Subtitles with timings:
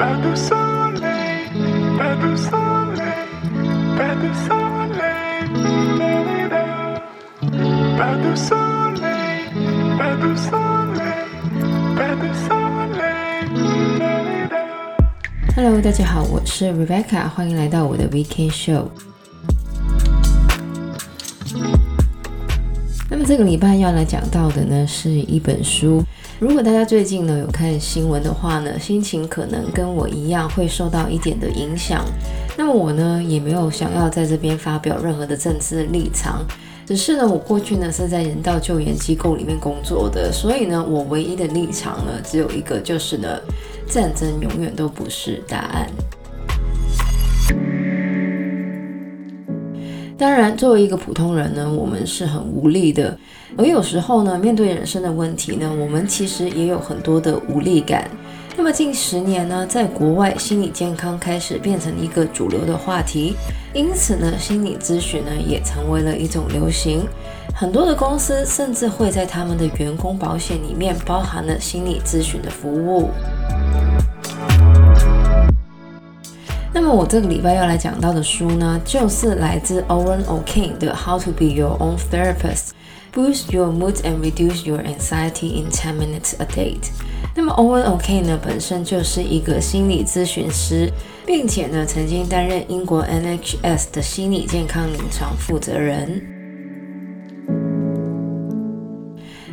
[0.00, 0.16] Hello，
[15.82, 18.86] 大家好，我是 Rebecca，欢迎来到我的 Weekend Show。
[23.10, 26.02] 那么这个礼拜要来讲到的呢，是一本书。
[26.40, 32.02] 如果大家最近呢有看新闻的话呢，心情可能跟我一样会受到一点的影响。
[32.56, 36.42] 那么我呢也没有想要在这边发表任何的政治立场，
[36.86, 43.38] 只是呢我过去呢是在人道救援机构里面工作的，所以呢我唯一的立场呢只有一个，就是呢
[43.86, 45.86] 战争永远都不是答案。
[50.20, 53.16] 当然，作为一个普通人呢，我们是很无力的。
[53.56, 58.06] 而有时候呢，面对人生的问题呢，我们其实也有很多的无力感。
[58.54, 63.34] 那么近十年呢，在国外心理健康开始变成一个主流的话题，
[63.72, 67.06] 因此呢，心理咨询呢也成为了一种流行。
[67.54, 73.08] 很多的公司甚至会在他们的员工保险里面包含了心理咨询的服务。
[76.72, 82.70] 那么我这个礼拜要来讲到的书呢，就是来自 Owen O'Kane 的《How to Be Your Own Therapist:
[83.12, 86.74] Boost Your Mood and Reduce Your Anxiety in 10 Minutes a Day》。
[87.34, 90.92] 那么 Owen O'Kane 呢，本身就是一个心理咨询师，
[91.26, 96.22] 并且呢，曾经担任英国 NHS 的心理健康临床负责人。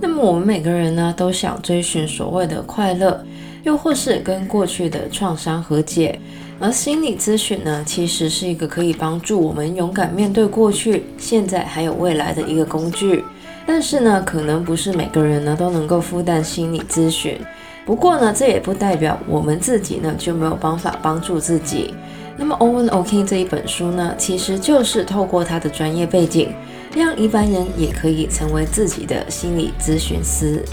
[0.00, 3.22] 那么我们每个人呢，都想追寻所谓的快乐，
[3.64, 6.18] 又或是跟过去的创伤和解。
[6.62, 13.24] 而心理咨询呢，其实是一个可以帮助我们勇敢面对过去、现在还有未来的一个工具。
[13.66, 17.36] 但是呢，可能不是每个人呢都能够负担心理咨询。
[17.84, 21.92] 不过呢，这也不代表我们自己呢就没有办法帮助自己。
[22.36, 26.52] 那么，Owen O'Kane 这一本书呢，其实就是透过他的专业背景，
[26.94, 30.64] 让一般人也可以成为自己的心理咨询师。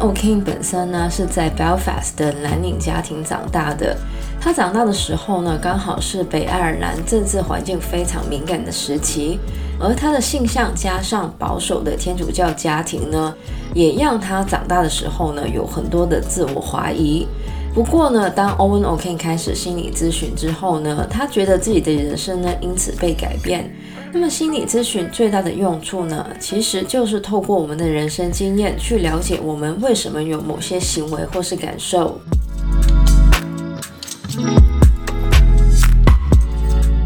[0.00, 3.96] O'Kane 本身呢是在 Belfast 的蓝领家庭长大的。
[4.40, 9.38] 他长大的时候呢，刚好是北爱尔兰政治环境非常敏感的时期，
[9.80, 13.34] 而他的性向加上保守的天主教家庭呢，
[13.74, 17.26] 也让他长大的时候呢有很多的自我怀疑。
[17.74, 23.68] 不过呢，当 Owen O'Kane 开始心理咨询之后呢，他觉得自己的人生呢因此被改变。
[24.10, 32.18] 那么心理咨询最大的用处呢，其实就是透过我们的人生经验去了解我们为什么有某些行为或是感受。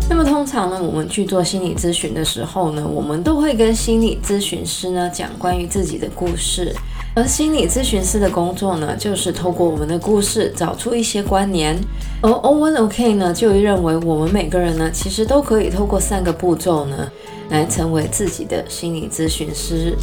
[0.09, 6.75] 那么通常呢，我们去做心理咨询的时候呢，我们都会跟心理咨询师呢讲关于自己的故事。
[7.15, 11.79] 而心理咨询师的工作呢，就是透过我们的故事找出一些关联。
[12.23, 17.13] 而 Owen O K 呢，就认为我们每个人呢，其实都可以透过三个步骤呢，
[17.51, 19.95] 来成为自己的心理咨询师。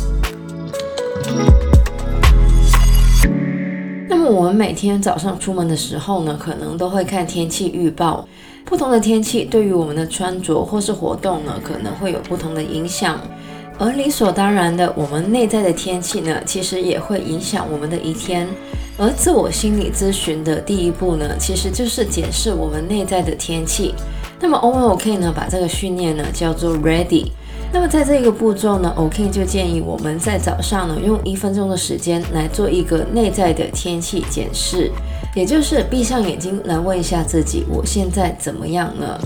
[4.08, 8.28] 那么我们每天早上出门的时候呢，可能都会看天气预报。
[8.66, 13.20] 不同的天气对于我们的穿着或是活动呢，可能会有不同的影响。
[13.80, 18.46] 而理所当然的，我们内在的天气呢，其实也会影响我们的一天。
[18.98, 23.96] 而自我心理咨询的第一步呢，其实就是检视我们内在的天气。
[24.42, 27.28] 那么 Owen O K 呢，把这个训练呢叫做 Ready。
[27.72, 34.92] 那么在这个步骤呢，O K 就建议我们在早上呢，用一分钟的时间来做一个内在的天气检视，
[35.34, 39.18] 也就是闭上眼睛来问一下自己：我现在怎么样呢？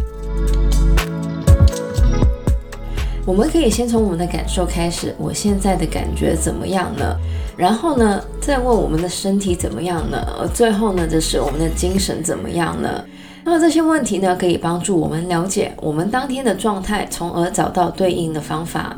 [3.25, 7.16] 我们可以先从我们的感受开始，我现在的感觉怎么样呢？
[7.56, 10.17] 然后呢，再问我们的身体怎么样呢？
[10.38, 13.01] 而最后呢，就是我们的精神怎么样呢？
[13.45, 18.97] 那么这些问题呢，可以帮助我们了解我们当天的状态，从而找到对应的方法。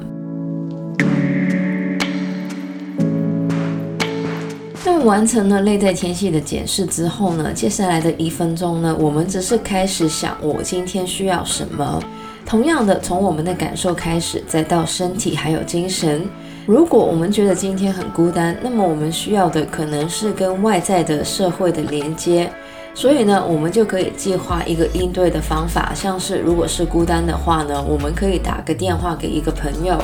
[4.84, 12.02] 那么完成了内在天气的检视之后呢，接下来的一分钟呢，我们只是开始想我今天需要什么。
[12.46, 16.24] 同样的，从我们的感受开始，再到身体还有精神。
[16.68, 22.50] 如果我们觉得今天很孤单，那么我们需要的可能是跟外在的社会的连接。
[22.94, 30.00] 所以呢，我们就可以计划一个应对的方法，像是如果是孤单的话呢，我们可以打个电话给一个朋友。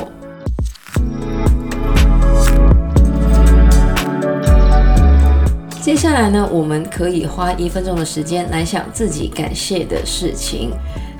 [5.80, 10.70] 接下来呢，我们可以花一分钟的时间来想自己感谢的事情。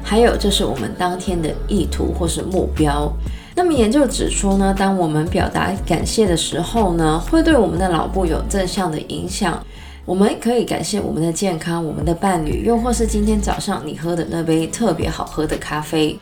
[0.02, 3.12] 还有就是我们当天的意图或是目标。
[3.54, 9.62] 那么研究指出呢，当我们表达感谢的时候呢，会对我们的脑部有正向的影响。
[10.04, 16.18] 我们可以感谢我们的健康、我们的伴侣，又或是今天早上你喝的那杯特别好喝的咖啡。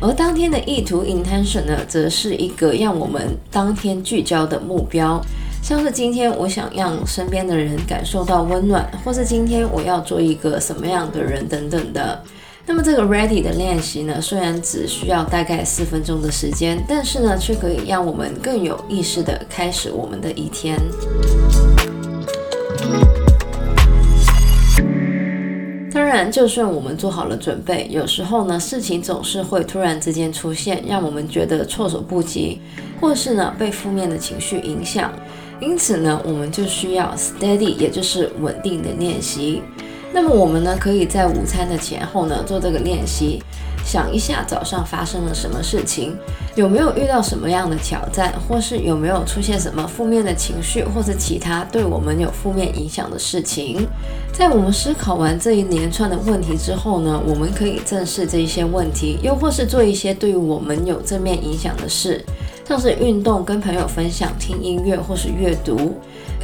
[0.00, 5.20] 而当天的意图 intention 呢，则是一个让我们当天聚焦的目标，
[5.68, 12.22] 像是今天我想让身边的人感受到温暖，或是今天我要做一个什么样的人等等的。
[12.64, 20.74] 那么这个 ready 的练习呢，虽然只需要大概四分钟的时间，但是呢，却可以让我们更有意识地开始我们的一天。
[25.92, 32.58] 当然，就算我们做好了准备，有时候呢，事情总是会突然之间出现，让我们觉得措手不及，
[32.98, 35.12] 或是呢，被负面的情绪影响。
[35.60, 39.62] 因此呢，我们就需要 steady，也就是稳定的练习。
[40.12, 43.42] 那么我们呢，可以在午餐的前后呢，做这个练习。
[43.84, 46.14] 想一下早上发生了什么事情，
[46.54, 53.86] 有没有遇到什么样的挑战，或是有没有出现什么负面的情绪，或者其他对我们有负面影响的事情。
[54.30, 62.22] 在我们思考完这一连串的问题之后呢，我们可以正视这一些问题，又或是做一些对于我们有正面影响的事，
[62.68, 65.98] 像是运动、跟朋友分享、听音乐或是阅读。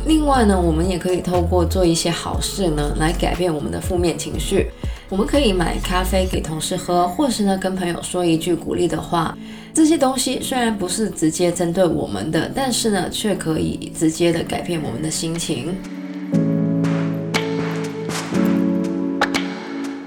[0.06, 4.70] 另外呢，我们也可以透过做一些好事呢，来改变我们的负面情绪。
[5.10, 9.36] 我们可以买咖啡给同事喝，或是呢跟朋友说一句鼓励的话。
[9.74, 15.76] 这些东西虽然不是直接针对我们的，但是呢却可以直接的改变我们的心情。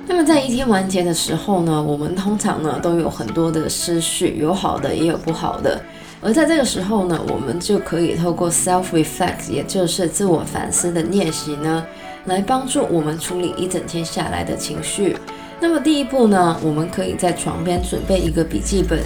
[0.08, 5.80] 那么在一天完结的时候呢，我们通常呢都有很多的思绪，有好的也有不好的。
[6.22, 11.86] 而在这个时候呢，我们就可以透过 self-reflect，也就是自我反思的练习呢。
[12.26, 15.16] 来帮助我们处理一整天下来的情绪。
[15.62, 19.00] 那么第一步呢，我们可以在床边准备一个笔记本，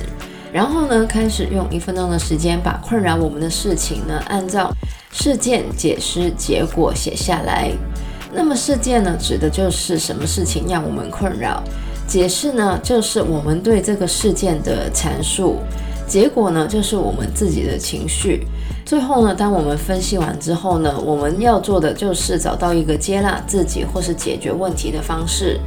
[0.51, 4.75] 然后呢，开始用一分钟的时间把困扰我们的事情呢，按照
[5.11, 7.71] 事件、解释、结果写下来。
[8.33, 11.61] 那么事件呢，指的就是什么事情让我们困扰；
[12.07, 15.57] 解释呢，就是我们对这个事件的阐述；
[16.11, 18.45] 结果呢，就是我们自己的情绪。
[18.85, 25.57] 最后呢，当我们分析完之后呢，我们要做的就是找到一个接纳自己或是解决问题的方式。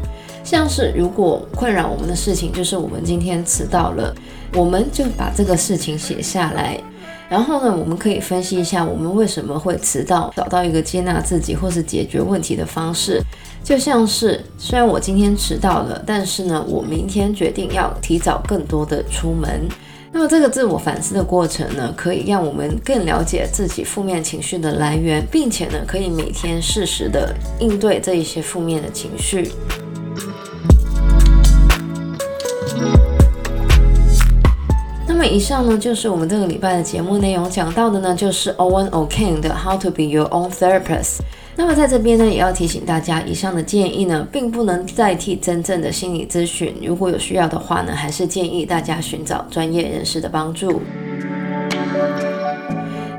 [0.44, 4.14] 像是如果困扰我们的事情就是我们今天迟到了，
[4.52, 6.78] 我们就把这个事情写下来。
[7.26, 13.18] 然后呢，我们可以分析一下我们为什么会迟到，找到一个接纳自己或是解决问题的方式。
[13.62, 19.66] 就像是虽然我今天迟到了，但是呢，我明天决定要提早更多的出门。
[20.16, 29.50] 那么这个自我反思的过程呢，可以让我们更了解自己负面情绪的来源，并且呢，可以每天适时的应对这一些负面的情绪。
[35.08, 41.18] 那么以上呢，就是我们这个礼拜的节目内容，讲到的呢，就是 Owen O'Kane 的 How to Be Your Own Therapist。
[41.56, 46.74] 那么在这边呢，也要提醒大家，以上的建议呢，并不能代替真正的心理咨询。
[46.84, 50.82] 如果有需要的话呢，还是建议大家寻找专业人士的帮助。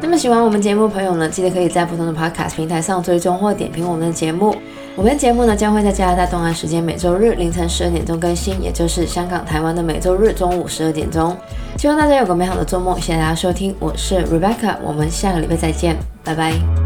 [0.02, 4.56] 那么喜欢我们节目的朋友呢，记得可以在不同的 Podcast 平台上追踪或点评我们的节目。
[4.98, 11.36] 我们的节目呢，将会在加拿大东岸时间每周日凌晨十二点钟更新，也就是香港、台湾的每周日中午十二点钟。
[11.78, 16.85] 希望大家有个美好的周末，谢谢大家收听，我是 Rebecca，我们下个礼拜再见，拜拜。